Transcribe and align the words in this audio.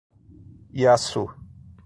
Iaçu 0.83 1.25